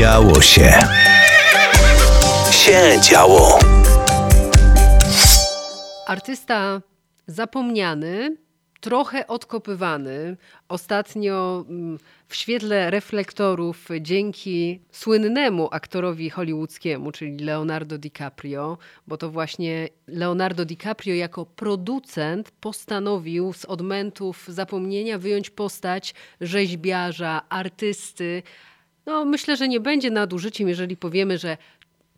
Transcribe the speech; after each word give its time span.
Działo 0.00 0.40
się. 0.40 0.72
Się 2.50 3.00
działo. 3.10 3.58
Artysta 6.06 6.82
zapomniany, 7.26 8.36
trochę 8.80 9.26
odkopywany. 9.26 10.36
Ostatnio 10.68 11.64
mm, 11.68 11.98
w 12.28 12.36
świetle 12.36 12.90
reflektorów 12.90 13.88
dzięki 14.00 14.80
słynnemu 14.92 15.68
aktorowi 15.72 16.30
hollywoodzkiemu, 16.30 17.12
czyli 17.12 17.44
Leonardo 17.44 17.98
DiCaprio, 17.98 18.78
bo 19.06 19.16
to 19.16 19.30
właśnie 19.30 19.88
Leonardo 20.06 20.64
DiCaprio 20.64 21.14
jako 21.14 21.46
producent 21.46 22.50
postanowił 22.50 23.52
z 23.52 23.64
odmętów 23.64 24.44
zapomnienia 24.48 25.18
wyjąć 25.18 25.50
postać 25.50 26.14
rzeźbiarza, 26.40 27.42
artysty. 27.48 28.42
No, 29.10 29.24
myślę, 29.24 29.56
że 29.56 29.68
nie 29.68 29.80
będzie 29.80 30.10
nadużyciem, 30.10 30.68
jeżeli 30.68 30.96
powiemy, 30.96 31.38
że 31.38 31.56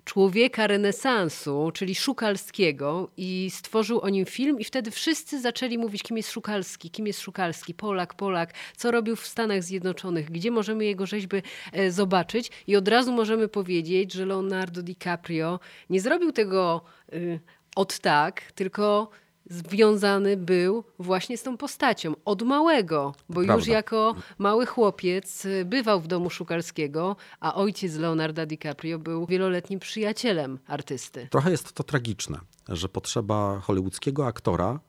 człowieka 0.05 0.67
renesansu, 0.67 1.71
czyli 1.75 1.95
Szukalskiego 1.95 3.11
i 3.17 3.51
stworzył 3.51 4.01
o 4.01 4.09
nim 4.09 4.27
film 4.27 4.61
i 4.61 4.65
wtedy 4.65 4.91
wszyscy 4.91 5.41
zaczęli 5.41 5.79
mówić, 5.79 6.03
kim 6.03 6.17
jest 6.17 6.31
Szukalski, 6.33 6.91
kim 6.91 7.07
jest 7.07 7.21
Szukalski, 7.21 7.75
Polak, 7.75 8.15
Polak, 8.15 8.55
co 8.77 8.91
robił 8.91 9.17
w 9.17 9.27
Stanach 9.27 9.63
Zjednoczonych, 9.63 10.31
gdzie 10.31 10.51
możemy 10.51 10.85
jego 10.85 11.07
rzeźby 11.07 11.43
e, 11.73 11.91
zobaczyć. 11.91 12.51
I 12.67 12.77
od 12.77 12.89
razu 12.89 13.13
możemy 13.13 13.49
powiedzieć, 13.49 14.13
że 14.13 14.27
Leonardo 14.27 14.83
DiCaprio 14.83 15.61
nie 15.91 16.01
zrobił 16.01 16.33
tego 16.33 16.85
y, 17.13 17.41
od 17.77 17.99
tak, 17.99 18.53
tylko 18.53 19.11
związany 19.51 20.37
był 20.37 20.85
właśnie 20.99 21.39
z 21.39 21.43
tą 21.43 21.57
postacią 21.57 22.13
od 22.25 22.43
małego, 22.43 23.15
bo 23.29 23.35
Prawda. 23.35 23.55
już 23.55 23.67
jako 23.67 24.15
mały 24.39 24.67
chłopiec 24.67 25.45
y, 25.45 25.65
bywał 25.65 26.01
w 26.01 26.07
domu 26.07 26.31
Szukalskiego, 26.31 27.17
a 27.41 27.55
ojciec 27.55 27.97
Leonarda 27.97 28.47
DiCaprio 28.47 28.99
był 28.99 29.27
wieloletnim 29.27 29.81
przyjacielem 29.81 30.59
artysty. 30.67 31.29
Trochę 31.31 31.51
jest 31.51 31.73
to 31.73 31.83
tragiczne, 31.83 32.39
że 32.69 32.89
potrzeba 32.89 33.61
hollywoodzkiego 33.61 34.27
aktora 34.27 34.81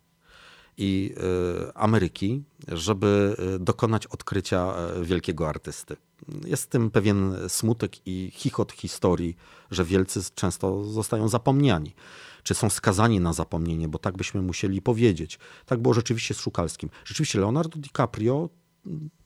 i 0.77 1.15
y, 1.69 1.73
Ameryki, 1.73 2.43
żeby 2.67 3.35
y, 3.55 3.59
dokonać 3.59 4.07
odkrycia 4.07 4.73
y, 5.01 5.05
wielkiego 5.05 5.49
artysty. 5.49 5.95
Jest 6.45 6.63
w 6.63 6.67
tym 6.67 6.91
pewien 6.91 7.35
smutek 7.47 8.07
i 8.07 8.31
chichot 8.33 8.71
historii, 8.71 9.37
że 9.71 9.85
wielcy 9.85 10.19
często 10.35 10.83
zostają 10.83 11.27
zapomniani. 11.27 11.95
Czy 12.43 12.53
są 12.53 12.69
skazani 12.69 13.19
na 13.19 13.33
zapomnienie, 13.33 13.87
bo 13.87 13.99
tak 13.99 14.17
byśmy 14.17 14.41
musieli 14.41 14.81
powiedzieć. 14.81 15.39
Tak 15.65 15.81
było 15.81 15.93
rzeczywiście 15.93 16.33
z 16.33 16.39
Szukalskim. 16.39 16.89
Rzeczywiście 17.05 17.39
Leonardo 17.39 17.79
DiCaprio, 17.79 18.49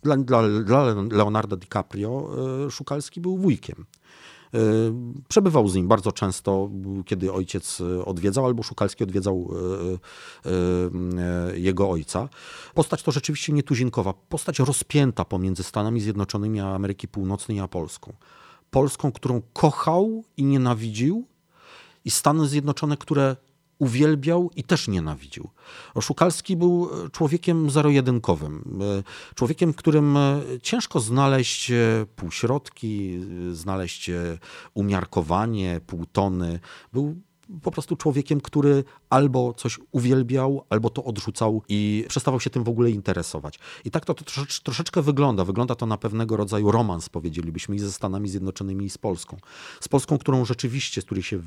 dla, 0.03 0.17
dla, 0.17 0.43
dla 0.63 0.83
Leonardo 1.11 1.57
DiCaprio 1.57 2.29
Szukalski 2.69 3.21
był 3.21 3.37
wujkiem. 3.37 3.85
Y, 4.55 4.93
Przebywał 5.27 5.67
z 5.67 5.75
nim 5.75 5.87
bardzo 5.87 6.11
często, 6.11 6.69
kiedy 7.05 7.33
ojciec 7.33 7.81
odwiedzał, 8.05 8.45
albo 8.45 8.63
Szukalski 8.63 9.03
odwiedzał 9.03 9.49
y, 10.45 10.49
y, 11.53 11.59
jego 11.59 11.89
ojca. 11.89 12.29
Postać 12.73 13.03
to 13.03 13.11
rzeczywiście 13.11 13.53
nietuzinkowa, 13.53 14.13
postać 14.13 14.59
rozpięta 14.59 15.25
pomiędzy 15.25 15.63
Stanami 15.63 16.01
Zjednoczonymi 16.01 16.59
a 16.59 16.67
Ameryki 16.67 17.07
Północnej 17.07 17.59
a 17.59 17.67
Polską. 17.67 18.13
Polską, 18.71 19.11
którą 19.11 19.41
kochał 19.53 20.23
i 20.37 20.43
nienawidził, 20.43 21.27
i 22.05 22.11
Stany 22.11 22.47
Zjednoczone, 22.47 22.97
które 22.97 23.35
uwielbiał 23.79 24.51
i 24.55 24.63
też 24.63 24.87
nienawidził. 24.87 25.49
Szukalski 26.01 26.57
był 26.57 26.89
człowiekiem 27.11 27.69
zero-jedynkowym, 27.69 28.79
e, 28.81 29.03
człowiekiem, 29.35 29.73
w 29.73 29.75
którym 29.75 30.17
e, 30.17 30.41
ciężko 30.61 30.99
znaleźć 30.99 31.71
e, 31.71 31.75
półśrodki, 32.15 33.19
e, 33.51 33.55
znaleźć 33.55 34.09
e, 34.09 34.37
umiarkowanie, 34.73 35.81
półtony. 35.87 36.59
Był 36.93 37.15
po 37.61 37.71
prostu 37.71 37.95
człowiekiem, 37.95 38.41
który 38.41 38.83
albo 39.09 39.53
coś 39.53 39.79
uwielbiał, 39.91 40.65
albo 40.69 40.89
to 40.89 41.03
odrzucał 41.03 41.61
i 41.69 42.05
przestawał 42.07 42.39
się 42.39 42.49
tym 42.49 42.63
w 42.63 42.69
ogóle 42.69 42.91
interesować. 42.91 43.59
I 43.85 43.91
tak 43.91 44.05
to, 44.05 44.13
to 44.13 44.23
troszecz, 44.23 44.59
troszeczkę 44.59 45.01
wygląda. 45.01 45.45
Wygląda 45.45 45.75
to 45.75 45.85
na 45.85 45.97
pewnego 45.97 46.37
rodzaju 46.37 46.71
romans, 46.71 47.09
powiedzielibyśmy, 47.09 47.75
i 47.75 47.79
ze 47.79 47.91
Stanami 47.91 48.29
Zjednoczonymi, 48.29 48.85
i 48.85 48.89
z 48.89 48.97
Polską. 48.97 49.37
Z 49.79 49.87
Polską, 49.87 50.17
którą 50.17 50.45
rzeczywiście, 50.45 51.01
z 51.01 51.05
której 51.05 51.23
się, 51.23 51.37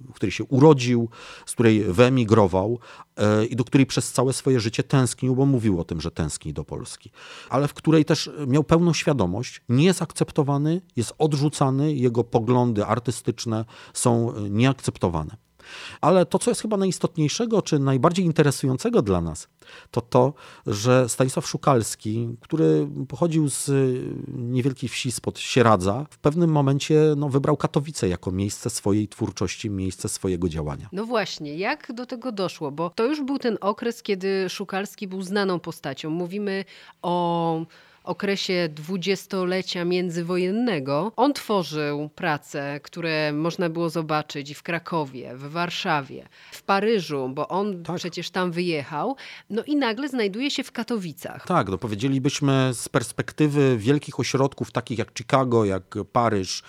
w 0.00 0.12
której 0.14 0.32
się 0.32 0.44
urodził, 0.44 1.08
z 1.46 1.52
której 1.52 1.84
wyemigrował 1.84 2.78
e, 3.16 3.44
i 3.44 3.56
do 3.56 3.64
której 3.64 3.86
przez 3.86 4.12
całe 4.12 4.32
swoje 4.32 4.60
życie 4.60 4.82
tęsknił, 4.82 5.36
bo 5.36 5.46
mówił 5.46 5.80
o 5.80 5.84
tym, 5.84 6.00
że 6.00 6.10
tęskni 6.10 6.52
do 6.52 6.64
Polski. 6.64 7.10
Ale 7.50 7.68
w 7.68 7.74
której 7.74 8.04
też 8.04 8.30
miał 8.46 8.64
pełną 8.64 8.92
świadomość, 8.92 9.60
nie 9.68 9.84
jest 9.84 10.02
akceptowany, 10.02 10.80
jest 10.96 11.14
odrzucany, 11.18 11.94
jego 11.94 12.24
poglądy 12.24 12.86
artystyczne 12.86 13.64
są 13.92 14.34
e, 14.34 14.50
nieakceptowane. 14.50 15.36
Ale 16.00 16.26
to, 16.26 16.38
co 16.38 16.50
jest 16.50 16.62
chyba 16.62 16.76
najistotniejszego, 16.76 17.62
czy 17.62 17.78
najbardziej 17.78 18.24
interesującego 18.24 19.02
dla 19.02 19.20
nas, 19.20 19.48
to 19.90 20.00
to, 20.00 20.34
że 20.66 21.08
Stanisław 21.08 21.46
Szukalski, 21.46 22.28
który 22.40 22.88
pochodził 23.08 23.48
z 23.48 23.70
niewielkiej 24.28 24.88
wsi 24.88 25.12
spod 25.12 25.38
Sieradza, 25.38 26.06
w 26.10 26.18
pewnym 26.18 26.50
momencie 26.50 27.14
no, 27.16 27.28
wybrał 27.28 27.56
Katowice 27.56 28.08
jako 28.08 28.30
miejsce 28.30 28.70
swojej 28.70 29.08
twórczości, 29.08 29.70
miejsce 29.70 30.08
swojego 30.08 30.48
działania. 30.48 30.88
No 30.92 31.04
właśnie, 31.04 31.54
jak 31.54 31.92
do 31.92 32.06
tego 32.06 32.32
doszło? 32.32 32.70
Bo 32.70 32.90
to 32.90 33.04
już 33.04 33.22
był 33.22 33.38
ten 33.38 33.58
okres, 33.60 34.02
kiedy 34.02 34.48
Szukalski 34.48 35.08
był 35.08 35.22
znaną 35.22 35.60
postacią. 35.60 36.10
Mówimy 36.10 36.64
o 37.02 37.66
okresie 38.04 38.68
dwudziestolecia 38.74 39.84
międzywojennego. 39.84 41.12
On 41.16 41.32
tworzył 41.32 42.08
prace, 42.14 42.80
które 42.82 43.32
można 43.32 43.68
było 43.68 43.90
zobaczyć 43.90 44.50
i 44.50 44.54
w 44.54 44.62
Krakowie, 44.62 45.36
w 45.36 45.50
Warszawie, 45.50 46.28
w 46.52 46.62
Paryżu, 46.62 47.28
bo 47.34 47.48
on 47.48 47.82
Tak. 47.82 47.96
przecież 47.96 48.30
tam 48.30 48.52
wyjechał. 48.52 49.16
No 49.50 49.62
i 49.64 49.76
nagle 49.76 50.08
znajduje 50.08 50.50
się 50.50 50.62
w 50.64 50.72
Katowicach. 50.72 51.46
Tak, 51.46 51.68
no 51.68 51.78
powiedzielibyśmy 51.78 52.70
z 52.74 52.88
perspektywy 52.88 53.76
wielkich 53.78 54.20
ośrodków 54.20 54.72
takich 54.72 54.98
jak 54.98 55.08
Chicago, 55.18 55.64
jak 55.64 55.94
Paryż, 56.12 56.62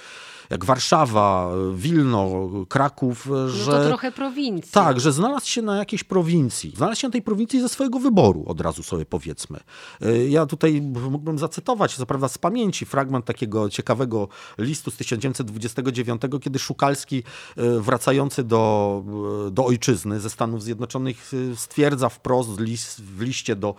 jak 0.49 0.65
Warszawa, 0.65 1.49
Wilno, 1.73 2.49
Kraków, 2.69 3.25
No 3.29 3.49
że... 3.49 3.71
to 3.71 3.87
trochę 3.87 4.11
prowincji. 4.11 4.71
Tak, 4.71 4.99
że 4.99 5.11
znalazł 5.11 5.47
się 5.47 5.61
na 5.61 5.77
jakiejś 5.77 6.03
prowincji. 6.03 6.73
Znalazł 6.77 7.01
się 7.01 7.07
na 7.07 7.11
tej 7.11 7.21
prowincji 7.21 7.61
ze 7.61 7.69
swojego 7.69 7.99
wyboru, 7.99 8.43
od 8.47 8.61
razu 8.61 8.83
sobie 8.83 9.05
powiedzmy. 9.05 9.59
Y, 10.05 10.29
Ja 10.29 10.45
tutaj 10.45 10.81
mógłbym 10.81 11.39
zacytować, 11.39 11.95
co 11.95 12.05
prawda 12.05 12.27
z 12.27 12.37
pamięci, 12.37 12.85
fragment 12.85 13.25
takiego 13.25 13.69
ciekawego 13.69 14.27
listu 14.57 14.91
z 14.91 14.95
1929, 14.95 16.21
kiedy 16.41 16.59
Szukalski, 16.59 17.23
y, 17.57 17.81
wracający 17.81 18.43
do, 18.43 19.03
y, 19.47 19.51
do 19.51 19.65
ojczyzny 19.65 20.19
ze 20.19 20.29
Stanów 20.29 20.63
Zjednoczonych, 20.63 21.31
stwierdza 21.55 22.09
wprost 22.09 22.49
w, 22.49 23.21
liście 23.21 23.55
do 23.55 23.75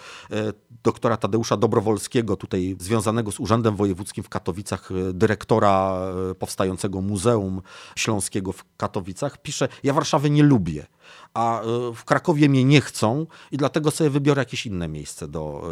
doktora 0.85 1.17
Tadeusza 1.17 1.57
Dobrowolskiego, 1.57 2.37
tutaj 2.37 2.77
związanego 2.81 3.33
z 3.33 3.41
Urzędem 3.41 3.77
Wojewódzkim 3.77 4.25
w 4.25 4.29
Katowicach, 4.29 4.89
dyrektora 5.13 6.01
y, 6.31 6.35
powstającego 6.57 7.01
Muzeum 7.01 7.63
Śląskiego 7.97 8.53
w 8.53 8.65
Katowicach, 8.77 9.43
pisze: 9.43 9.69
Ja 9.83 9.93
Warszawy 9.93 10.31
nie 10.31 10.43
lubię, 10.43 10.87
a 11.35 11.63
y, 11.63 11.65
w 11.95 12.05
Krakowie 12.05 12.49
mnie 12.49 12.65
nie 12.65 12.81
chcą 12.81 13.27
i 13.53 13.57
dlatego 13.57 13.91
sobie 13.91 14.11
wybiorę 14.11 14.43
jakieś 14.43 14.67
inne 14.67 14.89
miejsce 14.89 15.29
do 15.29 15.63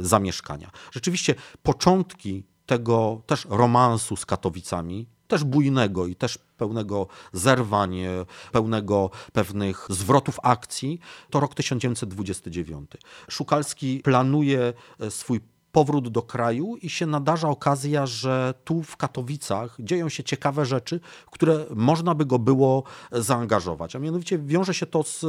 y, 0.00 0.06
zamieszkania. 0.06 0.70
Rzeczywiście 0.92 1.34
początki 1.62 2.44
tego 2.66 3.22
też 3.26 3.46
romansu 3.50 4.16
z 4.16 4.26
Katowicami, 4.26 5.06
też 5.28 5.44
bujnego 5.44 6.06
i 6.06 6.16
też 6.16 6.38
pełnego 6.56 7.06
zerwań, 7.32 8.00
e, 8.00 8.26
pełnego 8.52 9.10
pewnych 9.32 9.86
zwrotów 9.90 10.38
akcji, 10.42 11.00
to 11.30 11.40
rok 11.40 11.54
1929. 11.54 12.90
Szukalski 13.28 14.00
planuje 14.04 14.72
e, 15.00 15.10
swój 15.10 15.40
powrót 15.76 16.08
do 16.08 16.22
kraju 16.22 16.76
i 16.82 16.90
się 16.90 17.06
nadarza 17.06 17.48
okazja, 17.48 18.06
że 18.06 18.54
tu 18.64 18.82
w 18.82 18.96
Katowicach 18.96 19.76
dzieją 19.78 20.08
się 20.08 20.24
ciekawe 20.24 20.66
rzeczy, 20.66 21.00
które 21.30 21.66
można 21.74 22.14
by 22.14 22.26
go 22.26 22.38
było 22.38 22.82
zaangażować. 23.12 23.96
A 23.96 23.98
mianowicie 23.98 24.38
wiąże 24.38 24.74
się 24.74 24.86
to 24.86 25.02
z 25.02 25.24
e, 25.24 25.28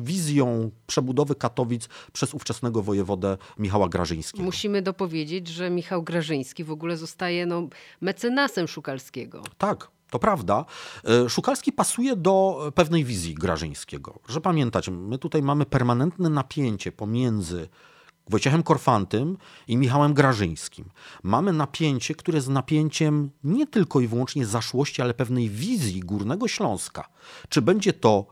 wizją 0.00 0.70
przebudowy 0.86 1.34
Katowic 1.34 1.88
przez 2.12 2.34
ówczesnego 2.34 2.82
wojewodę 2.82 3.36
Michała 3.58 3.88
Grażyńskiego. 3.88 4.44
Musimy 4.44 4.82
dopowiedzieć, 4.82 5.48
że 5.48 5.70
Michał 5.70 6.02
Grażyński 6.02 6.64
w 6.64 6.70
ogóle 6.70 6.96
zostaje 6.96 7.46
no, 7.46 7.68
mecenasem 8.00 8.68
Szukalskiego. 8.68 9.42
Tak, 9.58 9.88
to 10.10 10.18
prawda. 10.18 10.64
E, 11.04 11.28
Szukalski 11.28 11.72
pasuje 11.72 12.16
do 12.16 12.58
pewnej 12.74 13.04
wizji 13.04 13.34
Grażyńskiego. 13.34 14.18
Że 14.28 14.40
pamiętać, 14.40 14.88
my 14.88 15.18
tutaj 15.18 15.42
mamy 15.42 15.66
permanentne 15.66 16.30
napięcie 16.30 16.92
pomiędzy 16.92 17.68
Wojciechem 18.30 18.62
Korfantym 18.62 19.36
i 19.68 19.76
Michałem 19.76 20.14
Grażyńskim. 20.14 20.90
Mamy 21.22 21.52
napięcie, 21.52 22.14
które 22.14 22.36
jest 22.38 22.48
napięciem 22.48 23.30
nie 23.44 23.66
tylko 23.66 24.00
i 24.00 24.06
wyłącznie 24.06 24.46
zaszłości, 24.46 25.02
ale 25.02 25.14
pewnej 25.14 25.50
wizji 25.50 26.00
Górnego 26.00 26.48
Śląska. 26.48 27.08
Czy 27.48 27.62
będzie 27.62 27.92
to 27.92 28.26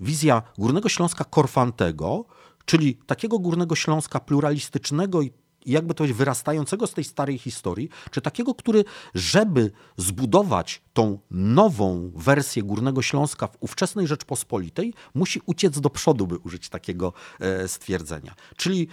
wizja 0.00 0.42
Górnego 0.58 0.88
Śląska 0.88 1.24
Korfantego, 1.24 2.24
czyli 2.64 2.94
takiego 3.06 3.38
Górnego 3.38 3.74
Śląska 3.74 4.20
pluralistycznego 4.20 5.22
i 5.22 5.32
jakby 5.72 5.94
to 5.94 6.04
wyrastającego 6.04 6.86
z 6.86 6.94
tej 6.94 7.04
starej 7.04 7.38
historii, 7.38 7.88
czy 8.10 8.20
takiego, 8.20 8.54
który, 8.54 8.84
żeby 9.14 9.70
zbudować 9.96 10.82
tą 10.92 11.18
nową 11.30 12.12
wersję 12.14 12.62
Górnego 12.62 13.02
Śląska 13.02 13.46
w 13.46 13.56
ówczesnej 13.60 14.06
Rzeczpospolitej, 14.06 14.94
musi 15.14 15.40
uciec 15.46 15.80
do 15.80 15.90
przodu, 15.90 16.26
by 16.26 16.38
użyć 16.38 16.68
takiego 16.68 17.12
e, 17.40 17.68
stwierdzenia. 17.68 18.34
Czyli 18.56 18.88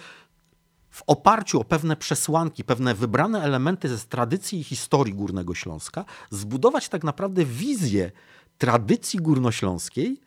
w 0.89 1.04
oparciu 1.07 1.62
o 1.62 1.63
pewne 1.63 1.95
przesłanki, 1.95 2.63
pewne 2.63 2.95
wybrane 2.95 3.42
elementy 3.42 3.98
z 3.98 4.06
tradycji 4.06 4.60
i 4.60 4.63
historii 4.63 5.13
Górnego 5.13 5.56
Śląska, 5.56 6.06
zbudować 6.30 6.89
tak 6.89 7.04
naprawdę 7.04 7.45
wizję 7.45 8.12
tradycji 8.57 9.19
górnośląskiej 9.19 10.22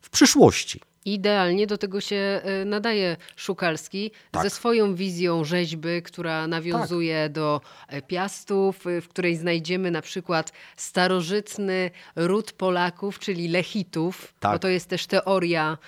w 0.00 0.10
przyszłości. 0.10 0.80
Idealnie 1.04 1.66
do 1.66 1.78
tego 1.78 2.00
się 2.00 2.40
y, 2.62 2.64
nadaje 2.64 3.16
Szukalski 3.36 4.10
Tak. 4.30 4.42
ze 4.42 4.50
swoją 4.50 4.94
wizją 4.94 5.44
rzeźby, 5.44 6.02
która 6.02 6.46
nawiązuje 6.46 7.28
do 7.28 7.60
e, 7.88 8.02
piastów, 8.02 8.86
y, 8.86 9.00
w 9.00 9.08
której 9.08 9.36
znajdziemy 9.36 9.90
na 9.90 10.02
przykład 10.02 10.52
starożytny 10.76 11.90
ród 12.16 12.52
Polaków, 12.52 13.18
czyli 13.18 13.48
Lechitów, 13.48 14.34
Tak. 14.40 14.52
bo 14.52 14.58
to 14.58 14.68
jest 14.68 14.88
też 14.88 15.06
teoria 15.06 15.78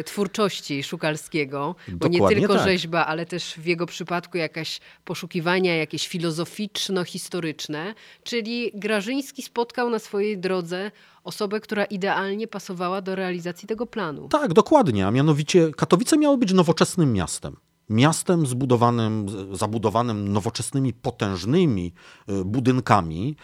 y, 0.00 0.04
twórczości 0.04 0.82
Szukalskiego, 0.82 1.74
bo 1.88 2.08
nie 2.08 2.18
Dokładnie 2.18 2.40
tylko 2.40 2.54
tak. 2.54 2.64
rzeźba, 2.64 3.06
ale 3.06 3.26
też 3.26 3.54
w 3.54 3.66
jego 3.66 3.86
przypadku 3.86 4.38
jakaś 4.38 4.80
poszukiwania 5.04 5.76
jakieś 5.76 6.08
filozoficzno-historyczne, 6.08 7.94
czyli 8.24 8.70
Grażyński 8.74 9.42
spotkał 9.42 9.90
na 9.90 9.98
swojej 9.98 10.38
drodze 10.38 10.90
osobę, 11.28 11.60
która 11.60 11.84
idealnie 11.84 12.48
pasowała 12.48 13.00
do 13.00 13.14
realizacji 13.14 13.68
tego 13.68 13.86
planu. 13.86 14.28
Tak, 14.28 14.52
dokładnie. 14.52 15.06
A 15.06 15.10
mianowicie 15.10 15.70
Katowice 15.76 16.16
miały 16.18 16.38
być 16.38 16.52
nowoczesnym 16.52 17.12
miastem. 17.12 17.56
Miastem 17.90 18.46
zbudowanym, 18.46 19.26
zabudowanym 19.56 20.32
nowoczesnymi, 20.32 20.92
potężnymi 20.92 21.92
y, 22.30 22.44
budynkami. 22.44 23.36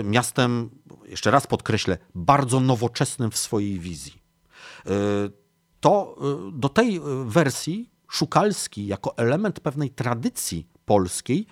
y, 0.00 0.04
Miastem, 0.04 0.70
jeszcze 1.06 1.30
raz 1.30 1.46
podkreślę, 1.46 1.98
bardzo 2.14 2.60
nowoczesnym 2.60 3.30
w 3.30 3.36
swojej 3.36 3.78
wizji. 3.78 4.12
Y, 4.86 4.90
To 5.80 6.16
do 6.52 6.68
tej 6.68 7.00
wersji 7.24 7.90
Szukalski 8.10 8.86
jako 8.86 9.16
element 9.16 9.60
pewnej 9.60 9.90
tradycji 9.90 10.66
polskiej 10.84 11.46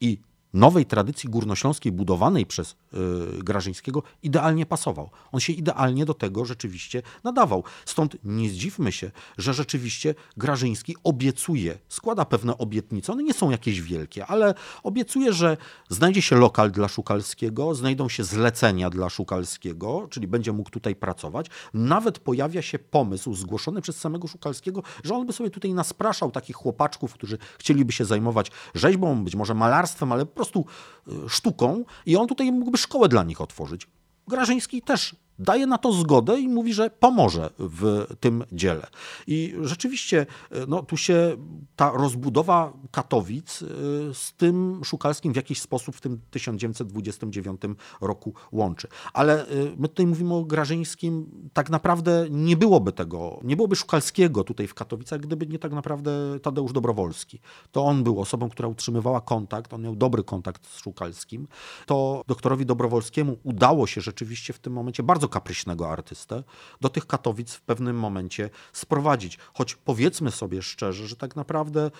i 0.00 0.18
nowej 0.54 0.86
tradycji 0.86 1.30
górnośląskiej 1.30 1.92
budowanej 1.92 2.46
przez 2.46 2.72
y, 2.72 3.42
Grażyńskiego 3.42 4.02
idealnie 4.22 4.66
pasował. 4.66 5.10
On 5.32 5.40
się 5.40 5.52
idealnie 5.52 6.04
do 6.04 6.14
tego 6.14 6.44
rzeczywiście 6.44 7.02
nadawał. 7.24 7.64
Stąd 7.84 8.16
nie 8.24 8.50
zdziwmy 8.50 8.92
się, 8.92 9.10
że 9.38 9.54
rzeczywiście 9.54 10.14
Grażyński 10.36 10.96
obiecuje, 11.04 11.78
składa 11.88 12.24
pewne 12.24 12.58
obietnice. 12.58 13.12
One 13.12 13.22
nie 13.22 13.34
są 13.34 13.50
jakieś 13.50 13.80
wielkie, 13.80 14.26
ale 14.26 14.54
obiecuje, 14.82 15.32
że 15.32 15.56
znajdzie 15.88 16.22
się 16.22 16.36
lokal 16.36 16.70
dla 16.70 16.88
Szukalskiego, 16.88 17.74
znajdą 17.74 18.08
się 18.08 18.24
zlecenia 18.24 18.90
dla 18.90 19.08
Szukalskiego, 19.08 20.08
czyli 20.10 20.26
będzie 20.26 20.52
mógł 20.52 20.70
tutaj 20.70 20.96
pracować. 20.96 21.46
Nawet 21.74 22.18
pojawia 22.18 22.62
się 22.62 22.78
pomysł 22.78 23.34
zgłoszony 23.34 23.82
przez 23.82 23.96
samego 24.00 24.28
Szukalskiego, 24.28 24.82
że 25.04 25.14
on 25.14 25.26
by 25.26 25.32
sobie 25.32 25.50
tutaj 25.50 25.74
naspraszał 25.74 26.30
takich 26.30 26.56
chłopaczków, 26.56 27.14
którzy 27.14 27.38
chcieliby 27.58 27.92
się 27.92 28.04
zajmować 28.04 28.50
rzeźbą, 28.74 29.24
być 29.24 29.36
może 29.36 29.54
malarstwem, 29.54 30.12
ale 30.12 30.26
prostu 30.38 30.64
y, 31.08 31.28
sztuką 31.28 31.84
i 32.06 32.16
on 32.16 32.26
tutaj 32.26 32.52
mógłby 32.52 32.78
szkołę 32.78 33.08
dla 33.08 33.24
nich 33.24 33.40
otworzyć. 33.40 33.86
Grażyński 34.28 34.82
też 34.82 35.16
daje 35.38 35.66
na 35.66 35.78
to 35.78 35.92
zgodę 35.92 36.40
i 36.40 36.48
mówi, 36.48 36.74
że 36.74 36.90
pomoże 36.90 37.50
w 37.58 38.06
tym 38.20 38.44
dziele. 38.52 38.86
I 39.26 39.54
rzeczywiście 39.60 40.26
y, 40.52 40.66
no, 40.68 40.82
tu 40.82 40.96
się 40.96 41.36
ta 41.76 41.90
rozbudowa 41.90 42.72
Katowic 42.90 43.62
y, 43.62 43.66
z 44.12 44.32
tym 44.36 44.80
Szukalskim 44.84 45.32
w 45.32 45.36
jakiś 45.36 45.60
sposób 45.60 45.96
w 45.96 46.00
tym 46.00 46.20
1929 46.30 47.62
roku 48.00 48.34
łączy. 48.52 48.88
Ale 49.12 49.50
y, 49.50 49.72
my 49.76 49.88
tutaj 49.88 50.06
mówimy 50.06 50.34
o 50.34 50.44
Grażyńskim, 50.44 51.30
tak 51.52 51.70
naprawdę 51.70 52.26
nie 52.30 52.56
byłoby 52.56 52.92
tego, 52.92 53.40
nie 53.42 53.56
byłoby 53.56 53.76
Szukalskiego 53.76 54.44
tutaj 54.44 54.66
w 54.66 54.74
Katowicach, 54.74 55.20
gdyby 55.20 55.46
nie 55.46 55.58
tak 55.58 55.72
naprawdę 55.72 56.10
Tadeusz 56.42 56.72
Dobrowolski. 56.72 57.40
To 57.72 57.84
on 57.84 58.04
był 58.04 58.20
osobą, 58.20 58.48
która 58.48 58.68
utrzymywała 58.68 59.20
kontakt, 59.20 59.74
on 59.74 59.82
miał 59.82 59.96
dobry 59.96 60.24
kontakt 60.24 60.66
z 60.66 60.78
Szukalskim. 60.78 61.48
To 61.86 62.22
doktorowi 62.26 62.66
Dobrowolskiemu 62.66 63.36
udało 63.42 63.86
się 63.86 64.00
rzeczywiście 64.00 64.52
w 64.52 64.58
tym 64.58 64.72
momencie 64.72 65.02
bardzo 65.02 65.27
kapryśnego 65.28 65.90
artystę 65.90 66.42
do 66.80 66.88
tych 66.88 67.06
Katowic 67.06 67.54
w 67.54 67.60
pewnym 67.60 67.96
momencie 67.96 68.50
sprowadzić. 68.72 69.38
Choć 69.54 69.74
powiedzmy 69.74 70.30
sobie 70.30 70.62
szczerze, 70.62 71.08
że 71.08 71.16
tak 71.16 71.36
naprawdę 71.36 71.90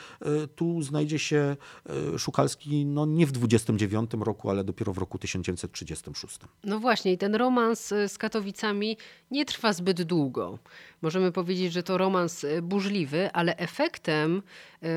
y, 0.45 0.49
tu 0.49 0.83
znajdzie 0.83 1.19
się 1.19 1.57
y, 2.15 2.19
Szukalski 2.19 2.87
no 2.87 3.07
nie 3.07 3.27
w 3.27 3.33
29 3.33 4.11
roku, 4.21 4.51
ale 4.51 4.65
dopiero 4.65 4.93
w 4.93 4.99
roku 4.99 5.19
1936. 5.19 6.39
No 6.65 6.79
właśnie, 6.79 7.13
i 7.13 7.19
ten 7.19 7.35
romans 7.35 7.93
y, 7.93 8.09
z 8.09 8.19
Katowicami 8.19 8.97
nie 9.31 9.45
trwa 9.45 9.73
zbyt 9.73 10.03
długo. 10.03 10.59
Możemy 11.03 11.33
powiedzieć, 11.33 11.73
że 11.73 11.83
to 11.83 11.99
romans 11.99 12.45
y, 12.45 12.63
burzliwy, 12.63 13.31
ale 13.33 13.57
efektem, 13.57 14.43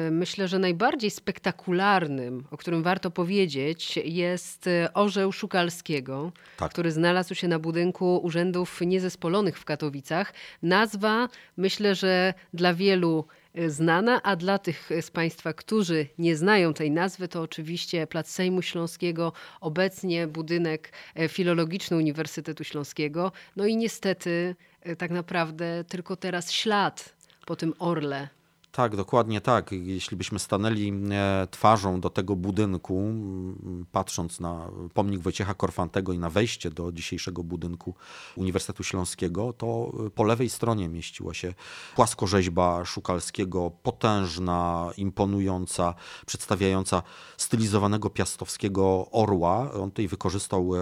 y, 0.08 0.12
myślę, 0.12 0.48
że 0.48 0.60
najbardziej 0.60 1.12
spektakularnym, 1.12 2.44
o 2.52 2.58
którym 2.58 2.84
warto 2.84 3.12
powiedzieć, 3.12 3.98
jest 4.06 4.68
y, 4.68 4.88
orzeł 4.94 5.32
Szukalskiego, 5.32 6.32
Tak. 6.58 6.72
który 6.72 6.92
znalazł 6.92 7.36
się 7.36 7.48
na 7.48 7.60
budynku 7.60 8.18
Urzędów 8.24 8.82
Niezespolonych 8.82 9.60
w 9.60 9.66
Katowicach. 9.66 10.34
Nazwa, 10.64 11.30
myślę, 11.58 11.96
że 11.96 12.34
dla 12.54 12.74
wielu 12.74 13.26
znana, 13.68 14.22
a 14.24 14.36
dla 14.36 14.60
tych 14.60 14.90
z 15.02 15.12
Państwa, 15.12 15.54
którzy 15.54 16.08
nie 16.18 16.36
znają 16.36 16.74
tej 16.74 16.92
nazwy, 16.92 17.28
to 17.28 17.42
oczywiście 17.42 18.08
Plac 18.08 18.30
Sejmu 18.30 18.62
Śląskiego, 18.62 19.34
obecnie 19.62 20.28
budynek 20.28 20.94
e, 21.16 21.28
filologiczny 21.28 21.98
Uniwersytetu 21.98 22.64
Śląskiego. 22.64 23.32
No 23.56 23.66
i 23.66 23.78
niestety 23.78 24.56
e, 24.82 24.96
tak 24.96 25.12
naprawdę 25.12 25.84
tylko 25.84 26.16
teraz 26.16 26.52
ślad 26.52 27.16
po 27.46 27.56
tym 27.56 27.74
orle. 27.80 28.28
Tak, 28.72 28.96
dokładnie 28.96 29.42
tak. 29.42 29.72
Jeśli 29.72 30.18
byśmy 30.18 30.40
stanęli 30.40 30.94
e, 31.12 31.48
twarzą 31.52 32.02
do 32.02 32.10
tego 32.10 32.36
budynku, 32.36 33.00
m, 33.00 33.86
patrząc 33.92 34.40
na 34.40 34.70
pomnik 34.94 35.22
Wojciecha 35.22 35.54
Korfantego 35.54 36.14
i 36.14 36.20
na 36.20 36.30
wejście 36.30 36.70
do 36.70 36.92
dzisiejszego 36.92 37.44
budynku 37.44 37.96
Uniwersytetu 38.36 38.84
Śląskiego, 38.84 39.54
to 39.54 39.92
e, 40.06 40.10
po 40.10 40.24
lewej 40.24 40.50
stronie 40.50 40.90
mieściła 40.90 41.34
się 41.34 41.54
płaskorzeźba 41.96 42.86
Szukalskiego, 42.86 43.72
potężna, 43.84 44.92
imponująca, 44.98 45.94
przedstawiająca 46.26 47.04
stylizowanego 47.38 48.10
piastowskiego 48.10 49.12
orła. 49.12 49.72
On 49.74 49.90
tutaj 49.90 50.08
wykorzystał 50.08 50.76
e, 50.76 50.80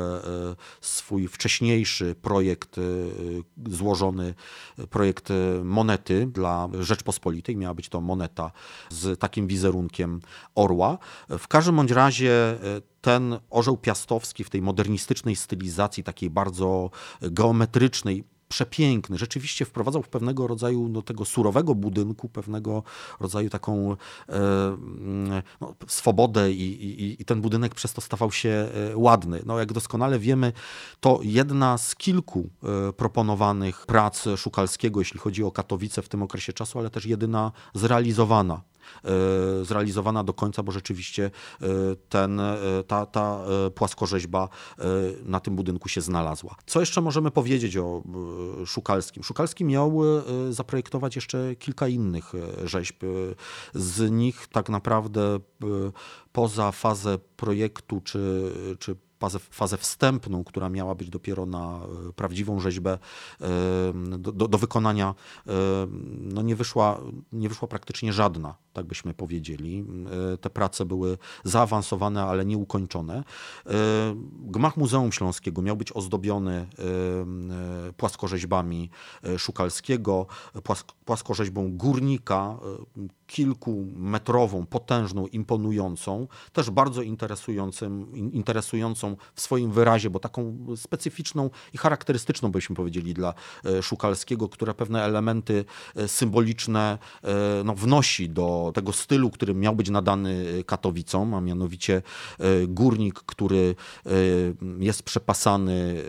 swój 0.82 1.28
wcześniejszy 1.28 2.16
projekt 2.22 2.76
złożony, 3.68 4.34
projekt 4.90 5.30
monety 5.64 6.26
dla 6.26 6.70
Rzeczpospolitej. 6.80 7.58
Miała 7.58 7.74
być 7.80 7.90
to 7.90 8.02
moneta 8.02 8.52
z 8.90 9.20
takim 9.20 9.48
wizerunkiem 9.48 10.20
orła. 10.56 10.98
W 11.30 11.48
każdym 11.48 11.76
bądź 11.76 11.92
razie 11.92 12.32
e, 12.32 12.58
ten 13.02 13.40
orzeł 13.50 13.78
piastowski 13.78 14.44
w 14.44 14.50
tej 14.50 14.62
modernistycznej 14.62 15.36
stylizacji, 15.36 16.04
takiej 16.04 16.30
bardzo 16.30 16.90
geometrycznej, 17.22 18.24
przepiękny. 18.50 19.18
Rzeczywiście 19.18 19.66
wprowadzał 19.66 20.04
w 20.04 20.10
pewnego 20.10 20.48
rodzaju 20.48 20.90
do 20.90 21.02
tego 21.02 21.26
surowego 21.26 21.76
budynku, 21.76 22.30
pewnego 22.30 22.84
rodzaju 23.20 23.50
taką 23.50 23.92
e, 23.92 23.96
no, 25.62 25.76
swobodę 25.88 26.52
i, 26.52 26.86
i, 26.86 27.22
i 27.22 27.26
ten 27.26 27.42
budynek 27.42 27.76
przez 27.76 27.94
to 27.94 28.02
stawał 28.02 28.32
się 28.32 28.50
e, 28.50 28.98
ładny. 28.98 29.42
No, 29.46 29.60
jak 29.60 29.74
doskonale 29.74 30.20
wiemy, 30.20 30.54
to 31.00 31.20
jedna 31.24 31.78
z 31.78 31.96
kilku 31.96 32.50
e, 32.90 32.94
proponowanych 32.94 33.86
prac 33.86 34.24
Szukalskiego, 34.38 35.02
jeśli 35.02 35.20
chodzi 35.20 35.44
o 35.44 35.52
Katowice 35.52 36.02
w 36.02 36.10
tym 36.10 36.24
okresie 36.24 36.54
czasu, 36.54 36.80
ale 36.80 36.90
też 36.90 37.06
jedyna 37.06 37.52
zrealizowana. 37.74 38.62
Zrealizowana 39.64 40.24
do 40.24 40.34
końca, 40.34 40.64
bo 40.64 40.72
rzeczywiście 40.72 41.32
ten, 42.10 42.42
ta, 42.88 43.06
ta 43.06 43.40
płaskorzeźba 43.76 44.50
na 45.24 45.40
tym 45.40 45.56
budynku 45.56 45.90
się 45.90 46.02
znalazła. 46.02 46.56
Co 46.66 46.80
jeszcze 46.80 47.02
możemy 47.02 47.32
powiedzieć 47.32 47.78
o 47.78 48.04
Szukalskim? 48.66 49.24
Szukalski 49.24 49.66
miał 49.66 50.02
zaprojektować 50.50 51.16
jeszcze 51.16 51.56
kilka 51.56 51.88
innych 51.88 52.34
rzeźb. 52.64 52.96
Z 53.74 54.12
nich 54.12 54.48
tak 54.48 54.70
naprawdę 54.70 55.40
poza 56.32 56.72
fazę 56.72 57.18
projektu 57.36 58.02
czy, 58.02 58.52
czy 58.80 58.96
fazę, 59.20 59.40
fazę 59.40 59.78
wstępną, 59.78 60.44
która 60.44 60.70
miała 60.70 60.96
być 60.96 61.10
dopiero 61.10 61.46
na 61.46 61.80
e, 62.10 62.14
prawdziwą 62.14 62.60
rzeźbę 62.60 63.00
do, 64.18 64.32
do, 64.32 64.48
do 64.48 64.58
wykonania, 64.58 65.16
no 66.20 66.42
nie, 66.42 66.56
wyszła, 66.56 67.00
nie 67.32 67.50
wyszła 67.50 67.68
praktycznie 67.68 68.14
żadna, 68.14 68.56
tak 68.74 68.86
byśmy 68.86 69.14
powiedzieli. 69.14 69.86
E, 70.34 70.38
te 70.38 70.50
prace 70.50 70.86
były 70.86 71.18
zaawansowane, 71.44 72.24
ale 72.24 72.46
nieukończone. 72.46 73.24
E, 73.66 73.74
gmach 74.42 74.78
Muzeum 74.78 75.12
Śląskiego 75.12 75.62
miał 75.62 75.78
być 75.78 75.92
ozdobiony 75.92 76.68
płaskorzeźbami 77.98 78.90
Szukalskiego, 79.38 80.26
płaskorzeźbą 81.06 81.78
górnika, 81.78 82.58
kilkumetrową, 83.30 84.66
potężną, 84.66 85.28
imponującą, 85.28 86.28
też 86.54 86.70
bardzo 86.70 87.02
interesującym, 87.02 88.12
interesującą 88.34 89.16
w 89.34 89.42
swoim 89.42 89.72
wyrazie, 89.72 90.10
bo 90.10 90.20
taką 90.20 90.58
specyficzną 90.76 91.50
i 91.74 91.78
charakterystyczną, 91.78 92.52
byśmy 92.52 92.76
powiedzieli, 92.76 93.14
dla 93.14 93.34
e, 93.66 93.84
Szukalskiego, 93.84 94.50
która 94.50 94.74
pewne 94.74 95.04
elementy 95.04 95.66
e, 95.96 96.08
symboliczne 96.08 96.98
e, 97.24 97.64
no, 97.64 97.76
wnosi 97.76 98.30
do 98.30 98.69
tego 98.74 98.94
stylu, 98.94 99.30
który 99.30 99.54
miał 99.56 99.76
być 99.76 99.90
nadany 99.90 100.64
Katowicom, 100.66 101.34
a 101.34 101.42
mianowicie 101.42 102.02
górnik, 102.68 103.20
który 103.20 103.76
jest 104.80 105.04
przepasany 105.04 106.04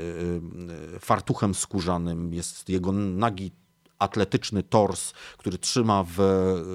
fartuchem 1.01 1.55
skórzanym, 1.55 2.35
jest 2.35 2.69
jego 2.69 2.93
nagi 2.93 3.53
atletyczny 4.01 4.63
tors, 4.63 5.13
który 5.39 5.59
trzyma 5.59 6.05
w 6.17 6.19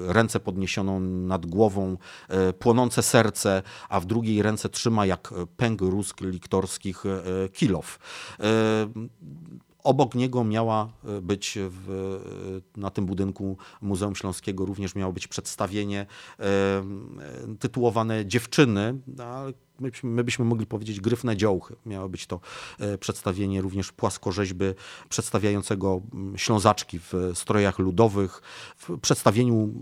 ręce 0.06 0.40
podniesioną 0.40 1.00
nad 1.00 1.46
głową 1.46 1.96
e, 2.28 2.52
płonące 2.52 3.02
serce, 3.02 3.62
a 3.88 4.00
w 4.00 4.06
drugiej 4.06 4.42
ręce 4.42 4.68
trzyma 4.68 5.06
jak 5.06 5.34
pęk 5.56 5.80
rusk 5.80 6.20
liktorskich 6.20 7.06
e, 7.06 7.48
kilow. 7.48 7.98
E, 9.86 9.88
obok 9.88 10.14
niego 10.14 10.44
miała 10.44 10.92
być 11.22 11.58
w, 11.60 12.18
na 12.76 12.90
tym 12.90 13.06
budynku 13.06 13.56
Muzeum 13.80 14.16
Śląskiego 14.16 14.66
również 14.66 14.94
miało 14.94 15.12
być 15.12 15.28
przedstawienie 15.28 16.06
tytułowane 17.58 18.26
Dziewczyny, 18.26 19.00
my, 19.80 19.90
my 20.02 20.24
byśmy 20.24 20.44
mogli 20.44 20.66
powiedzieć 20.66 21.00
gryfne 21.00 21.36
dziołchy. 21.36 21.76
Miało 21.86 22.08
być 22.08 22.26
to 22.26 22.40
e, 22.78 22.98
przedstawienie 22.98 23.62
również 23.62 23.92
płaskorzeźby 23.92 24.64
przedstawiającego 25.08 26.00
ślązaczki 26.36 26.98
w 26.98 27.12
strojach 27.34 27.78
ludowych, 27.78 28.42
w 28.76 28.98
przedstawieniu 28.98 29.74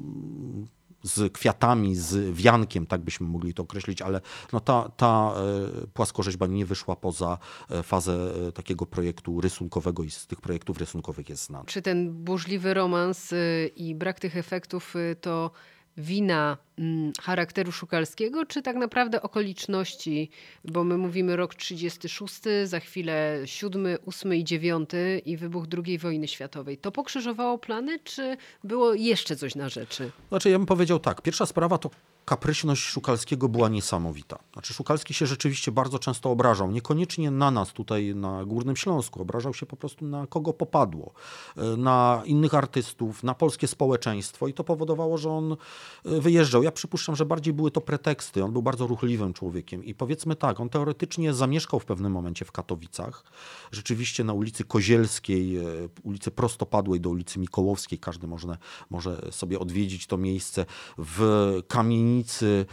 z 1.05 1.33
kwiatami, 1.33 1.97
z 1.97 2.35
wiankiem, 2.37 2.87
tak 2.87 3.01
byśmy 3.01 3.27
mogli 3.27 3.55
to 3.55 3.63
określić, 3.63 4.03
ale 4.03 4.21
no 4.53 4.61
ta, 4.61 4.91
ta 4.97 5.35
e, 5.83 5.87
płaskorzeźba 5.87 6.47
nie 6.47 6.67
wyszła 6.67 6.97
poza 6.97 7.39
e, 7.71 7.83
fazę 7.83 8.33
takiego 8.55 8.87
projektu 8.87 9.41
rysunkowego 9.41 10.03
i 10.03 10.11
z 10.11 10.27
tych 10.27 10.41
projektów 10.41 10.79
rysunkowych 10.79 11.29
jest 11.29 11.45
znany. 11.45 11.65
Czy 11.67 11.83
ten 11.83 12.13
burzliwy 12.13 12.75
romans 12.75 13.35
i 13.77 13.95
brak 13.95 14.21
tych 14.21 14.37
efektów 14.37 14.95
to 15.21 15.51
wina 15.97 16.57
mm, 16.79 17.13
charakteru 17.23 17.73
szukalskiego, 17.73 18.47
czy 18.47 18.63
tak 18.63 18.77
naprawdę 18.77 19.23
okoliczności, 19.23 20.31
bo 20.65 20.85
my 20.85 20.99
mówimy 20.99 21.37
rok 21.37 21.55
36, 21.55 22.35
za 22.65 22.81
chwilę 22.81 23.41
7, 23.45 23.87
8 24.07 24.35
i 24.35 24.45
9 24.45 24.91
i 25.25 25.37
wybuch 25.37 25.65
II 25.87 25.99
wojny 25.99 26.29
światowej. 26.29 26.79
To 26.79 26.93
pokrzyżowało 26.93 27.59
plany, 27.59 27.99
czy 28.05 28.37
było 28.65 28.95
jeszcze 28.95 29.37
coś 29.37 29.55
na 29.55 29.69
rzeczy? 29.69 30.11
Znaczy 30.29 30.51
ja 30.51 30.59
bym 30.59 30.67
powiedział 30.67 30.99
tak, 30.99 31.23
pierwsza 31.23 31.47
sprawa 31.47 31.79
to 31.79 31.91
kapryśność 32.25 32.83
Szukalskiego 32.83 33.49
była 33.49 33.69
niesamowita. 33.69 34.39
Znaczy 34.53 34.75
Szukalski 34.75 35.15
się 35.15 35.27
rzeczywiście 35.27 35.73
bardzo 35.73 35.99
często 35.99 36.31
obrażał, 36.31 36.71
niekoniecznie 36.71 37.31
na 37.31 37.51
nas 37.51 37.73
tutaj 37.73 38.15
na 38.15 38.45
Górnym 38.45 38.77
Śląsku, 38.77 39.23
obrażał 39.23 39.55
się 39.55 39.67
po 39.67 39.77
prostu 39.77 40.05
na 40.05 40.27
kogo 40.27 40.53
popadło, 40.53 41.13
e, 41.57 41.63
na 41.77 42.23
innych 42.25 42.55
artystów, 42.55 43.23
na 43.23 43.35
polskie 43.35 43.67
społeczeństwo 43.67 44.49
i 44.49 44.55
to 44.55 44.65
powodowało, 44.65 45.19
że 45.19 45.31
on 45.31 45.53
e, 45.53 46.21
wyjeżdżał. 46.21 46.63
Ja 46.63 46.73
przypuszczam, 46.73 47.17
że 47.17 47.27
bardziej 47.27 47.55
były 47.55 47.71
to 47.71 47.81
preteksty. 47.81 48.45
On 48.45 48.53
był 48.53 48.63
bardzo 48.63 48.87
ruchliwym 48.87 49.33
człowiekiem 49.33 49.85
i 49.85 49.95
powiedzmy 49.95 50.37
tak, 50.37 50.61
on 50.61 50.69
teoretycznie 50.69 51.35
zamieszkał 51.35 51.81
w 51.81 51.85
pewnym 51.85 52.13
momencie 52.13 52.45
w 52.45 52.53
Katowicach. 52.53 53.25
Rzeczywiście 53.73 54.25
na 54.25 54.33
ulicy 54.33 54.65
Kozielskiej, 54.65 55.57
e, 55.57 55.63
ulicy 56.03 56.31
Prostopadłej 56.31 57.01
do 57.01 57.11
ulicy 57.11 57.39
Mikołowskiej, 57.39 57.99
każdy 57.99 58.27
może, 58.27 58.59
może 58.91 59.29
sobie 59.31 59.59
odwiedzić 59.59 60.07
to 60.07 60.17
miejsce 60.17 60.67
w 60.99 61.61
kamienicy 61.69 62.14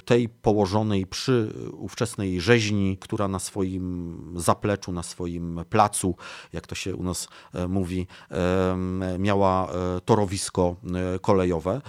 tej 0.06 0.30
położonej 0.30 1.08
przy 1.08 1.54
ówczesnej 1.72 2.42
rzeźni, 2.42 2.98
która 2.98 3.28
na 3.28 3.40
swoim 3.40 4.34
zapleczu, 4.36 4.92
na 4.92 5.04
swoim 5.04 5.60
placu, 5.70 6.16
jak 6.54 6.68
to 6.68 6.76
się 6.76 6.96
u 6.96 7.04
nas 7.04 7.28
e, 7.54 7.68
mówi, 7.68 8.08
miała 9.20 9.72
e, 9.72 10.02
torowisko 10.02 10.76
e, 11.16 11.20
kolejowe. 11.20 11.82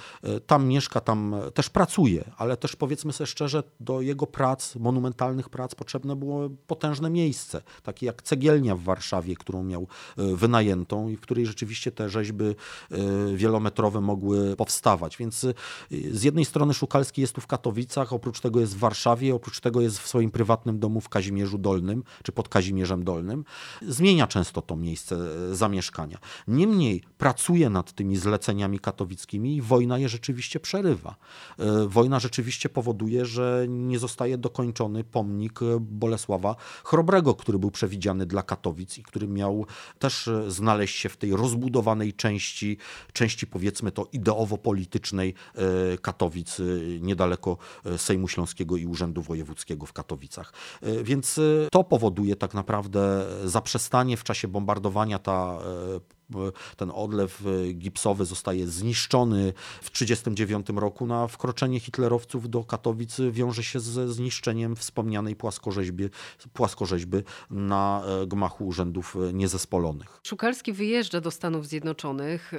Tam 0.47 0.67
mieszka, 0.67 1.01
tam 1.01 1.35
też 1.55 1.71
pracuje, 1.71 2.25
ale 2.37 2.57
też 2.57 2.77
powiedzmy 2.77 3.13
sobie 3.13 3.27
szczerze, 3.27 3.63
do 3.81 4.01
jego 4.01 4.27
prac, 4.27 4.77
monumentalnych 4.77 5.49
prac 5.49 5.75
potrzebne 5.75 6.17
było 6.17 6.51
potężne 6.67 7.11
miejsce, 7.11 7.63
takie 7.83 8.07
jak 8.07 8.23
cegielnia 8.23 8.77
w 8.77 8.83
Warszawie, 8.83 9.37
którą 9.37 9.63
miał 9.65 9.87
wynajętą 10.17 11.09
i 11.09 11.17
w 11.17 11.21
której 11.21 11.47
rzeczywiście 11.47 11.93
te 11.93 12.09
rzeźby 12.09 12.45
wielometrowe 13.35 14.01
mogły 14.01 14.57
powstawać. 14.57 15.17
Więc 15.17 15.47
z 16.11 16.23
jednej 16.23 16.45
strony 16.45 16.75
Szukalski 16.75 17.21
jest 17.21 17.35
tu 17.35 17.41
w 17.43 17.47
Katowicach, 17.47 18.13
oprócz 18.13 18.41
tego 18.41 18.61
jest 18.61 18.77
w 18.77 18.79
Warszawie, 18.79 19.35
oprócz 19.35 19.61
tego 19.61 19.81
jest 19.81 19.99
w 19.99 20.09
swoim 20.09 20.31
prywatnym 20.31 20.79
domu 20.79 21.01
w 21.01 21.09
Kazimierzu 21.09 21.59
Dolnym, 21.59 22.05
czy 22.23 22.33
pod 22.33 22.49
Kazimierzem 22.49 23.05
Dolnym. 23.05 23.45
Zmienia 23.89 24.27
często 24.27 24.63
to 24.63 24.77
miejsce 24.77 25.17
e, 25.51 25.55
zamieszkania. 25.55 26.19
Niemniej 26.49 27.03
pracuje 27.19 27.71
nad 27.71 27.93
tymi 27.93 28.17
zleceniami 28.17 28.79
katowickimi 28.79 29.57
i 29.57 29.63
wojna 29.63 29.99
je 29.99 30.09
rzeczywiście 30.09 30.61
przerywa. 30.61 31.17
E, 31.59 31.87
wojna 31.89 32.21
rzeczywiście 32.21 32.69
powoduje, 32.69 33.27
że 33.27 33.67
nie 33.69 33.99
zostaje 33.99 34.39
dokończony 34.39 35.05
pomnik 35.05 35.63
e, 35.63 35.65
Bolesława 35.81 36.57
Chrobrego, 36.85 37.35
który 37.35 37.59
był 37.59 37.71
przewidziany 37.71 38.27
dla 38.27 38.43
Katowic 38.43 38.99
i 38.99 39.03
który 39.03 39.29
miał 39.29 39.67
też 39.99 40.31
znaleźć 40.49 40.99
się 40.99 41.09
w 41.09 41.17
tej 41.17 41.37
rozbudowanej 41.37 42.13
części, 42.13 42.77
części 43.13 43.47
powiedzmy 43.47 43.93
to 43.93 44.09
ideowo-politycznej 44.13 45.35
Katowic 46.03 46.57
niedaleko 47.01 47.32
niedaleko 47.33 47.57
e, 47.87 47.99
Sejmu 47.99 48.29
Śląskiego 48.29 48.77
i 48.77 48.87
Urzędu 48.87 49.23
Wojewódzkiego 49.23 49.87
w 49.87 49.93
Katowicach. 49.93 50.53
E, 50.83 51.05
więc 51.05 51.39
e, 51.39 51.43
to 51.73 51.85
powoduje 51.85 52.37
tak 52.37 52.55
naprawdę 52.55 53.27
zaprzestanie 53.45 54.17
w 54.17 54.25
czasie 54.25 54.49
bombardowania 54.49 55.19
ta 55.19 55.59
ten 56.77 56.91
odlew 56.95 57.43
gipsowy 57.75 58.25
zostaje 58.25 58.67
zniszczony 58.67 59.53
w 59.83 59.91
1939 59.91 60.81
roku. 60.81 61.07
Na 61.07 61.27
wkroczenie 61.27 61.81
hitlerowców 61.81 62.51
do 62.51 62.65
Katowic 62.65 63.17
wiąże 63.31 63.63
się 63.63 63.81
ze 63.81 64.13
zniszczeniem 64.13 64.77
wspomnianej 64.77 65.37
płaskorzeźby, 65.37 66.09
płaskorzeźby 66.53 67.19
na 67.51 68.03
gmachu 68.27 68.67
urzędów 68.67 69.17
niezespolonych. 69.33 70.21
Szukalski 70.27 70.73
wyjeżdża 70.73 71.21
do 71.21 71.31
Stanów 71.31 71.67
Zjednoczonych. 71.67 72.53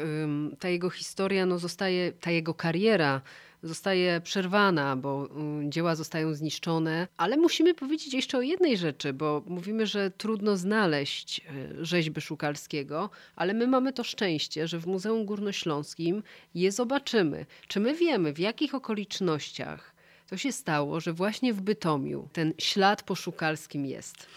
Ta 0.60 0.70
jego 0.70 0.89
historia 0.89 1.46
no, 1.46 1.60
zostaje, 1.60 2.12
ta 2.12 2.32
jego 2.32 2.53
kariera 2.53 3.22
zostaje 3.63 4.22
przerwana, 4.22 4.96
bo 4.96 5.29
mm, 5.32 5.72
dzieła 5.72 5.96
zostają 5.96 6.34
zniszczone. 6.34 7.08
Ale 7.17 7.38
musimy 7.38 7.74
powiedzieć 7.74 8.13
jeszcze 8.13 8.38
o 8.38 8.41
jednej 8.41 8.77
rzeczy, 8.77 9.13
bo 9.13 9.43
mówimy, 9.48 9.88
że 9.88 10.12
trudno 10.12 10.58
znaleźć 10.58 11.39
e, 11.39 11.86
rzeźby 11.86 12.22
Szukalskiego, 12.22 13.10
ale 13.36 13.53
my 13.53 13.67
mamy 13.67 13.93
to 13.93 14.03
szczęście, 14.03 14.67
że 14.67 14.79
w 14.79 14.88
Muzeum 14.88 15.25
Górnośląskim 15.25 16.24
je 16.55 16.72
zobaczymy. 16.72 17.46
Czy 17.67 17.79
my 17.79 17.96
wiemy, 17.96 18.34
w 18.34 18.39
jakich 18.39 18.75
okolicznościach 18.75 19.93
to 20.29 20.38
się 20.38 20.51
stało, 20.51 21.00
że 21.00 21.13
właśnie 21.13 21.53
w 21.53 21.62
Bytomiu 21.62 22.29
ten 22.34 22.53
ślad 22.58 23.03
po 23.03 23.15
Szukalskim 23.15 23.86
jest? 23.86 24.27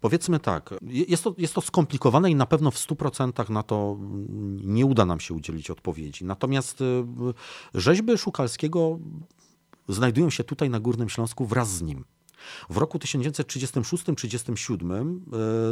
Powiedzmy 0.00 0.40
tak, 0.40 0.74
jest 0.82 1.24
to, 1.24 1.34
jest 1.38 1.54
to 1.54 1.60
skomplikowane 1.60 2.30
i 2.30 2.34
na 2.34 2.46
pewno 2.46 2.70
w 2.70 2.76
100% 2.76 3.50
na 3.50 3.62
to 3.62 3.96
nie 4.64 4.86
uda 4.86 5.06
nam 5.06 5.20
się 5.20 5.34
udzielić 5.34 5.70
odpowiedzi. 5.70 6.24
Natomiast 6.24 6.80
y, 6.80 7.04
rzeźby 7.74 8.18
Szukalskiego 8.18 8.98
znajdują 9.88 10.30
się 10.30 10.44
tutaj 10.44 10.70
na 10.70 10.80
Górnym 10.80 11.08
Śląsku 11.08 11.46
wraz 11.46 11.72
z 11.72 11.82
nim. 11.82 12.04
W 12.70 12.76
roku 12.76 12.98
1936-37 12.98 15.18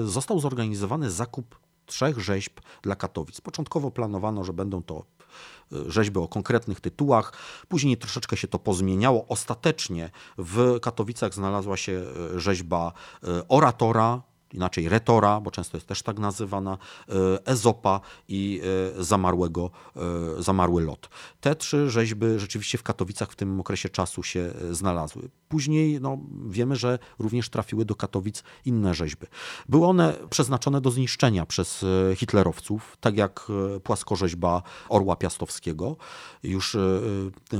y, 0.04 0.06
został 0.06 0.40
zorganizowany 0.40 1.10
zakup 1.10 1.58
trzech 1.86 2.18
rzeźb 2.18 2.52
dla 2.82 2.96
Katowic. 2.96 3.40
Początkowo 3.40 3.90
planowano, 3.90 4.44
że 4.44 4.52
będą 4.52 4.82
to 4.82 5.04
rzeźby 5.86 6.18
o 6.18 6.28
konkretnych 6.28 6.80
tytułach. 6.80 7.32
Później 7.68 7.96
troszeczkę 7.96 8.36
się 8.36 8.48
to 8.48 8.58
pozmieniało. 8.58 9.26
Ostatecznie 9.28 10.10
w 10.38 10.80
Katowicach 10.80 11.34
znalazła 11.34 11.76
się 11.76 12.02
rzeźba 12.36 12.92
oratora, 13.48 14.22
inaczej 14.54 14.88
retora, 14.88 15.40
bo 15.40 15.50
często 15.50 15.76
jest 15.76 15.86
też 15.86 16.02
tak 16.02 16.18
nazywana, 16.18 16.78
e, 17.08 17.46
Ezopa 17.46 18.00
i 18.28 18.60
e, 18.98 19.04
zamarłego, 19.04 19.70
e, 19.96 20.00
zamarły 20.42 20.82
lot. 20.82 21.08
Te 21.40 21.54
trzy 21.54 21.90
rzeźby 21.90 22.26
rzeczywiście 22.36 22.78
w 22.78 22.82
Katowicach 22.82 23.32
w 23.32 23.36
tym 23.36 23.60
okresie 23.60 23.88
czasu 23.88 24.22
się 24.22 24.52
znalazły. 24.70 25.28
Później 25.48 26.00
no, 26.00 26.18
wiemy, 26.48 26.76
że 26.76 26.98
również 27.18 27.50
trafiły 27.50 27.84
do 27.84 27.94
Katowic 27.94 28.42
inne 28.64 28.94
rzeźby. 28.94 29.26
Były 29.68 29.86
one 29.86 30.14
przeznaczone 30.30 30.80
do 30.80 30.90
zniszczenia 30.90 31.46
przez 31.46 31.84
hitlerowców, 32.16 32.96
tak 33.00 33.16
jak 33.16 33.46
płaskorzeźba 33.82 34.62
Orła 34.88 35.16
Piastowskiego, 35.16 35.96
już 36.42 36.76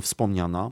wspomniana. 0.03 0.71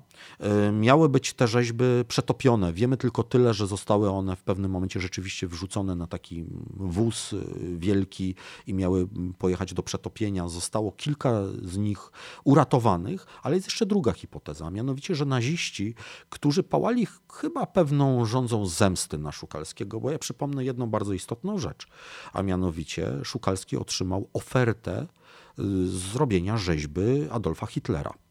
Miały 0.73 1.09
być 1.09 1.33
te 1.33 1.49
rzeźby 1.49 1.85
przetopione. 2.09 2.73
Wiemy 2.73 2.97
tylko 2.97 3.23
tyle, 3.23 3.55
że 3.55 3.67
zostały 3.67 4.11
one 4.11 4.37
w 4.37 4.43
pewnym 4.43 4.71
momencie 4.71 5.01
rzeczywiście 5.01 5.47
wrzucone 5.47 5.95
na 5.95 6.07
taki 6.13 6.45
wóz 6.77 7.33
y, 7.33 7.45
wielki 7.79 8.35
i 8.67 8.75
miały 8.75 9.09
pojechać 9.39 9.75
do 9.75 9.83
przetopienia. 9.83 10.49
Zostało 10.49 10.93
kilka 10.93 11.33
z 11.63 11.77
nich 11.77 12.13
uratowanych, 12.45 13.27
ale 13.43 13.55
jest 13.55 13.67
jeszcze 13.67 13.87
druga 13.87 14.13
hipoteza, 14.13 14.71
mianowicie, 14.71 15.15
że 15.15 15.25
naziści, 15.25 15.95
którzy 16.31 16.63
pałali 16.63 17.07
chyba 17.33 17.67
pewną 17.67 18.25
rządzą 18.25 18.67
zemsty 18.67 19.19
na 19.19 19.33
Szukalskiego, 19.33 20.01
bo 20.01 20.11
ja 20.11 20.19
przypomnę 20.19 20.65
jedną 20.65 20.87
bardzo 20.87 21.13
istotną 21.13 21.59
rzecz, 21.59 21.87
a 22.33 22.43
mianowicie 22.43 23.19
Szukalski 23.25 23.77
otrzymał 23.77 24.29
ofertę 24.33 25.07
y, 25.59 25.89
zrobienia 25.89 26.57
rzeźby 26.57 27.29
Adolfa 27.31 27.67
Hitlera. 27.67 28.22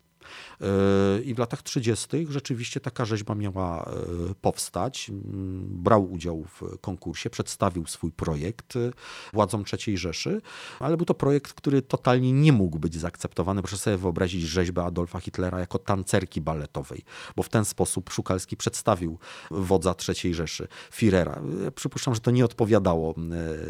E, 0.61 1.21
I 1.21 1.33
w 1.33 1.39
latach 1.39 1.61
30. 1.61 2.07
rzeczywiście 2.29 2.79
taka 2.79 3.05
rzeźba 3.05 3.35
miała 3.35 3.85
e, 3.85 3.91
powstać. 4.41 5.11
Brał 5.63 6.11
udział 6.11 6.43
w 6.43 6.77
konkursie, 6.81 7.29
przedstawił 7.29 7.85
swój 7.87 8.11
projekt 8.11 8.75
e, 8.75 8.91
władzom 9.33 9.63
III 9.87 9.97
Rzeszy, 9.97 10.41
ale 10.79 10.97
był 10.97 11.05
to 11.05 11.13
projekt, 11.13 11.53
który 11.53 11.81
totalnie 11.81 12.31
nie 12.33 12.53
mógł 12.53 12.79
być 12.79 12.95
zaakceptowany. 12.95 13.61
Proszę 13.61 13.77
sobie 13.77 13.97
wyobrazić 13.97 14.43
rzeźbę 14.43 14.83
Adolfa 14.83 15.19
Hitlera 15.19 15.59
jako 15.59 15.79
tancerki 15.79 16.41
baletowej, 16.41 17.03
bo 17.35 17.43
w 17.43 17.49
ten 17.49 17.65
sposób 17.65 18.09
Szukalski 18.09 18.57
przedstawił 18.57 19.19
wodza 19.51 19.95
III 20.07 20.33
Rzeszy, 20.33 20.67
Führera. 20.91 21.41
Przypuszczam, 21.75 22.15
że 22.15 22.21
to 22.21 22.31
nie 22.31 22.45
odpowiadało 22.45 23.15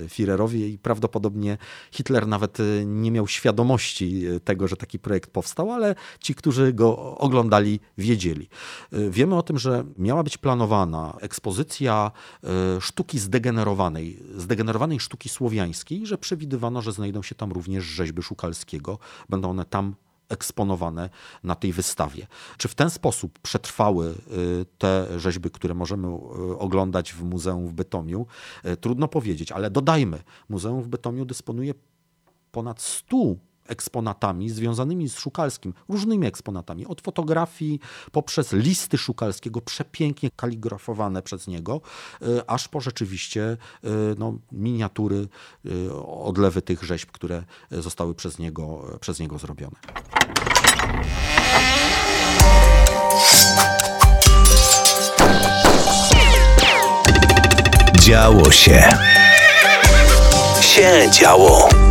Führerowi 0.08 0.56
i 0.56 0.78
prawdopodobnie 0.78 1.58
Hitler 1.92 2.28
nawet 2.28 2.58
nie 2.86 3.12
miał 3.12 3.28
świadomości 3.28 4.24
tego, 4.44 4.68
że 4.68 4.78
taki 4.78 5.00
projekt 5.00 5.32
powstał, 5.32 5.72
ale 5.72 5.96
ci, 6.20 6.36
którzy 6.36 6.51
go 6.74 7.18
oglądali, 7.18 7.80
wiedzieli. 7.98 8.50
Y, 8.94 9.12
wiemy 9.12 9.36
o 9.36 9.44
tym, 9.44 9.60
że 9.60 9.84
miała 9.98 10.24
być 10.24 10.38
planowana 10.38 11.18
ekspozycja 11.22 12.12
y, 12.78 12.82
sztuki 12.82 13.20
zdegenerowanej, 13.20 14.24
zdegenerowanej 14.36 15.00
sztuki 15.00 15.30
słowiańskiej, 15.30 16.06
że 16.06 16.18
przewidywano, 16.18 16.82
że 16.82 16.92
znajdą 16.92 17.22
się 17.24 17.36
tam 17.36 17.52
również 17.52 17.84
rzeźby 17.84 18.22
Szukalskiego. 18.22 19.00
Będą 19.30 19.50
one 19.50 19.66
tam 19.66 19.96
eksponowane 20.30 21.10
na 21.44 21.56
tej 21.56 21.74
wystawie. 21.74 22.28
Czy 22.58 22.68
w 22.68 22.76
ten 22.76 22.90
sposób 22.90 23.40
przetrwały 23.40 24.08
y, 24.08 24.66
te 24.78 25.20
rzeźby, 25.20 25.50
które 25.52 25.74
możemy 25.74 26.08
oglądać 26.60 27.14
w 27.14 27.24
Muzeum 27.24 27.68
w 27.68 27.74
Bytomiu? 27.74 28.26
Trudno 28.82 29.08
powiedzieć, 29.08 29.52
ale 29.52 29.70
dodajmy, 29.70 30.24
Muzeum 30.50 30.82
w 30.82 30.88
Bytomiu 30.88 31.26
dysponuje 31.26 31.74
ponad 32.52 32.82
100 32.82 33.18
eksponatami 33.72 34.50
związanymi 34.50 35.10
z 35.10 35.18
Szukalskim, 35.18 35.74
różnymi 35.90 36.28
eksponatami, 36.28 36.86
od 36.86 37.02
fotografii 37.02 37.80
poprzez 38.12 38.54
listy 38.54 38.98
Szukalskiego, 38.98 39.62
przepięknie 39.62 40.30
kaligrafowane 40.36 41.22
przez 41.22 41.48
niego, 41.48 41.82
e, 42.22 42.50
aż 42.50 42.68
po 42.68 42.82
rzeczywiście 42.82 43.44
e, 43.44 43.58
no, 44.18 44.38
miniatury, 44.52 45.28
e, 45.66 45.94
odlewy 46.04 46.62
tych 46.62 46.84
rzeźb, 46.84 47.12
które 47.12 47.44
zostały 47.72 48.16
przez 48.16 48.40
niego, 48.40 48.98
przez 49.00 49.20
niego 49.20 49.38
zrobione. 49.38 49.76
Działo 58.00 58.52
się. 58.52 58.90
Się 60.62 61.10
działo. 61.12 61.91